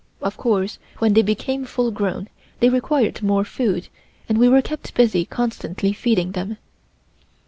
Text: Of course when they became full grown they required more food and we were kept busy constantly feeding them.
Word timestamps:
Of 0.19 0.35
course 0.35 0.79
when 0.97 1.13
they 1.13 1.21
became 1.21 1.63
full 1.63 1.91
grown 1.91 2.27
they 2.59 2.69
required 2.69 3.21
more 3.21 3.45
food 3.45 3.87
and 4.27 4.39
we 4.39 4.49
were 4.49 4.63
kept 4.63 4.95
busy 4.95 5.25
constantly 5.25 5.93
feeding 5.93 6.31
them. 6.31 6.57